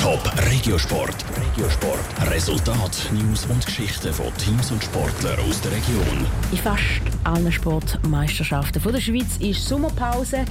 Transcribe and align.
Top 0.00 0.30
Regiosport. 0.50 1.24
Regiosport. 1.40 2.30
Resultat, 2.30 3.10
News 3.12 3.46
und 3.46 3.64
Geschichten 3.64 4.12
von 4.12 4.26
Teams 4.36 4.70
und 4.70 4.84
Sportlern 4.84 5.38
aus 5.40 5.60
der 5.62 5.72
Region. 5.72 6.26
In 6.52 6.58
fast 6.58 7.00
allen 7.24 7.50
Sportmeisterschaften 7.50 8.82
der 8.82 9.00
Schweiz 9.00 9.38
ist 9.38 9.66
Sommerpause. 9.66 10.44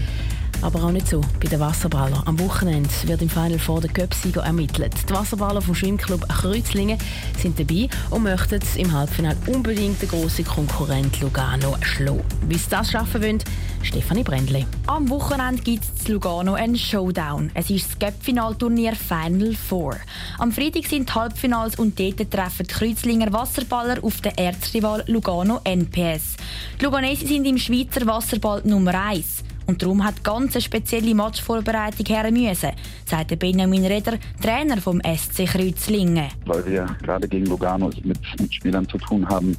Aber 0.62 0.84
auch 0.84 0.92
nicht 0.92 1.08
so 1.08 1.22
bei 1.42 1.48
den 1.48 1.60
Wasserballern. 1.60 2.24
Am 2.26 2.40
Wochenende 2.40 2.90
wird 3.04 3.22
im 3.22 3.30
Final 3.30 3.60
Four 3.60 3.82
der 3.82 3.92
Cup-Sieger 3.92 4.44
ermittelt. 4.44 4.94
Die 5.10 5.14
Wasserballer 5.14 5.62
vom 5.62 5.76
Schwimmclub 5.76 6.28
Kreuzlingen 6.28 6.98
sind 7.38 7.60
dabei 7.60 7.90
und 8.10 8.24
möchten 8.24 8.60
im 8.78 8.92
Halbfinale 8.92 9.38
unbedingt 9.48 10.02
den 10.02 10.10
grossen 10.10 10.46
Konkurrent 10.46 11.20
Lugano 11.22 11.76
schlagen. 11.82 12.24
Wie 12.48 12.58
sie 12.58 12.70
das 12.70 12.92
schaffen 12.92 13.22
wollen, 13.22 13.40
Stefanie 13.84 14.24
Brändli. 14.24 14.66
Am 14.88 15.10
Wochenende 15.10 15.62
gibt 15.62 15.84
es 15.84 16.06
in 16.06 16.14
Lugano 16.14 16.54
einen 16.54 16.76
Showdown. 16.76 17.52
Es 17.54 17.70
ist 17.70 17.88
das 17.88 18.00
Cup-Finalturnier 18.00 18.96
Final 18.96 19.54
Four. 19.54 19.98
Am 20.40 20.52
Freitag 20.52 20.86
sind 20.86 21.10
die 21.10 21.14
Halbfinals 21.14 21.78
und 21.78 22.00
dort 22.00 22.32
treffen 22.32 22.66
die 22.68 22.74
Kreuzlinger 22.74 23.32
Wasserballer 23.32 24.04
auf 24.04 24.22
den 24.22 24.36
Erzrival 24.38 25.04
Lugano 25.08 25.62
NPS. 25.64 26.36
Die 26.80 26.86
Luganesi 26.86 27.28
sind 27.28 27.46
im 27.46 27.58
Schweizer 27.58 28.06
Wasserball 28.08 28.62
Nummer 28.66 29.00
1. 29.00 29.44
Und 29.68 29.82
darum 29.82 30.04
hat 30.04 30.24
ganz 30.24 30.56
eine 30.56 30.62
spezielle 30.62 31.16
Matchvorbereitung 31.16 32.06
her 32.06 32.32
müssen, 32.32 32.72
sagt 33.06 33.38
Benjamin 33.40 33.86
Reder, 33.86 34.14
Trainer 34.42 34.78
vom 34.78 35.02
SC 35.02 35.46
Kreuzlingen. 35.46 36.30
Weil 36.46 36.66
wir 36.66 36.86
gerade 37.02 37.28
gegen 37.28 37.48
Lugano 37.48 37.90
mit, 38.04 38.20
mit 38.40 38.54
Spielern 38.54 38.88
zu 38.88 38.98
tun 38.98 39.28
haben, 39.28 39.58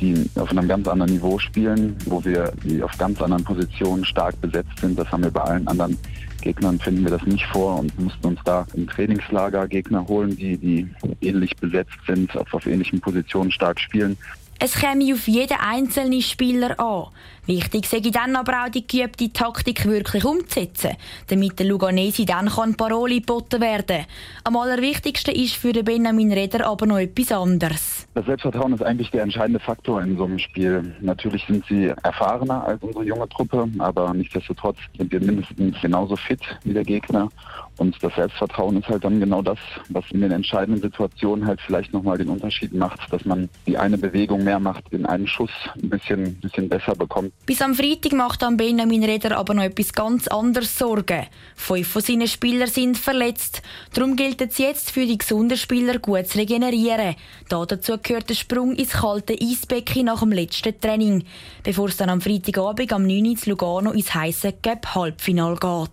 die 0.00 0.30
auf 0.36 0.50
einem 0.50 0.68
ganz 0.68 0.86
anderen 0.86 1.12
Niveau 1.12 1.38
spielen, 1.38 1.96
wo 2.06 2.24
wir 2.24 2.52
auf 2.82 2.96
ganz 2.98 3.20
anderen 3.20 3.42
Positionen 3.42 4.04
stark 4.04 4.40
besetzt 4.40 4.78
sind. 4.80 4.98
Das 4.98 5.10
haben 5.10 5.24
wir 5.24 5.30
bei 5.30 5.40
allen 5.40 5.66
anderen 5.66 5.98
Gegnern 6.40 6.78
finden 6.78 7.02
wir 7.02 7.10
das 7.10 7.26
nicht 7.26 7.44
vor 7.46 7.80
und 7.80 7.98
mussten 7.98 8.26
uns 8.26 8.40
da 8.44 8.66
im 8.74 8.86
Trainingslager 8.86 9.66
Gegner 9.66 10.06
holen, 10.06 10.36
die, 10.36 10.56
die 10.56 10.88
ähnlich 11.20 11.56
besetzt 11.56 11.98
sind, 12.06 12.36
auf, 12.36 12.54
auf 12.54 12.66
ähnlichen 12.66 13.00
Positionen 13.00 13.50
stark 13.50 13.80
spielen. 13.80 14.16
Es 14.60 14.74
käme 14.74 15.14
auf 15.14 15.28
jeden 15.28 15.56
einzelnen 15.56 16.20
Spieler 16.20 16.78
an. 16.80 17.06
Wichtig 17.46 17.86
sei 17.86 18.00
dann 18.00 18.34
aber 18.34 18.64
auch 18.64 18.68
die 18.68 18.86
geübte 18.86 19.32
Taktik 19.32 19.84
wirklich 19.86 20.24
umzusetzen, 20.24 20.96
damit 21.28 21.60
der 21.60 21.66
Luganesi 21.66 22.24
dann 22.24 22.48
kann 22.48 22.74
Paroli 22.74 23.20
geboten 23.20 23.60
werden 23.60 24.04
Am 24.42 24.56
allerwichtigsten 24.56 25.34
ist 25.34 25.54
für 25.54 25.72
den 25.72 25.84
Benjamin 25.84 26.32
Reder 26.32 26.66
aber 26.66 26.86
noch 26.86 26.98
etwas 26.98 27.30
anderes. 27.30 27.97
Das 28.18 28.26
Selbstvertrauen 28.26 28.72
ist 28.72 28.82
eigentlich 28.82 29.12
der 29.12 29.22
entscheidende 29.22 29.60
Faktor 29.60 30.02
in 30.02 30.16
so 30.16 30.24
einem 30.24 30.40
Spiel. 30.40 30.92
Natürlich 31.00 31.44
sind 31.46 31.64
sie 31.66 31.92
erfahrener 32.02 32.64
als 32.64 32.82
unsere 32.82 33.04
junge 33.04 33.28
Truppe, 33.28 33.68
aber 33.78 34.12
nichtsdestotrotz 34.12 34.76
sind 34.96 35.12
wir 35.12 35.20
mindestens 35.20 35.80
genauso 35.80 36.16
fit 36.16 36.40
wie 36.64 36.72
der 36.72 36.82
Gegner. 36.82 37.28
Und 37.76 37.96
das 38.02 38.12
Selbstvertrauen 38.16 38.76
ist 38.76 38.88
halt 38.88 39.04
dann 39.04 39.20
genau 39.20 39.40
das, 39.40 39.58
was 39.90 40.04
in 40.10 40.20
den 40.20 40.32
entscheidenden 40.32 40.82
Situationen 40.82 41.46
halt 41.46 41.60
vielleicht 41.60 41.92
nochmal 41.92 42.18
den 42.18 42.28
Unterschied 42.28 42.74
macht, 42.74 43.00
dass 43.12 43.24
man 43.24 43.48
die 43.68 43.78
eine 43.78 43.96
Bewegung 43.96 44.42
mehr 44.42 44.58
macht, 44.58 44.92
den 44.92 45.06
einen 45.06 45.28
Schuss 45.28 45.52
ein 45.80 45.88
bisschen, 45.88 46.34
bisschen 46.40 46.68
besser 46.68 46.96
bekommt. 46.96 47.32
Bis 47.46 47.62
am 47.62 47.74
Freitag 47.74 48.14
macht 48.14 48.42
dann 48.42 48.56
Benjamin 48.56 49.04
Reder 49.04 49.38
aber 49.38 49.54
noch 49.54 49.62
etwas 49.62 49.92
ganz 49.92 50.26
anderes 50.26 50.76
Sorgen. 50.76 51.26
Fünf 51.54 51.86
von 51.86 52.02
seinen 52.02 52.26
Spielern 52.26 52.66
sind 52.66 52.98
verletzt. 52.98 53.62
Darum 53.94 54.16
gilt 54.16 54.40
es 54.40 54.58
jetzt 54.58 54.90
für 54.90 55.06
die 55.06 55.18
gesunden 55.18 55.56
Spieler 55.56 56.00
gut 56.00 56.26
zu 56.26 56.38
regenerieren. 56.38 57.14
dazu 57.48 57.96
gehört 58.08 58.30
der 58.30 58.34
Sprung 58.34 58.74
ins 58.74 58.90
kalte 58.90 59.34
Eisbecken 59.34 60.06
nach 60.06 60.20
dem 60.20 60.32
letzten 60.32 60.80
Training, 60.80 61.24
bevor 61.62 61.88
es 61.88 61.98
dann 61.98 62.08
am 62.08 62.22
Freitagabend 62.22 62.92
am 62.92 63.06
9. 63.06 63.26
Uhr 63.26 63.36
Lugano 63.44 63.90
ins 63.92 64.14
heiße 64.14 64.54
Cup 64.62 64.94
Halbfinal 64.94 65.54
geht. 65.54 65.90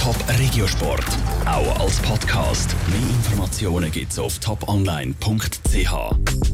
Top 0.00 0.16
Regiosport, 0.38 1.04
auch 1.44 1.80
als 1.80 2.00
Podcast. 2.00 2.74
Mehr 2.88 3.10
Informationen 3.10 3.90
gibt's 3.92 4.18
auf 4.18 4.38
toponline.ch. 4.38 6.34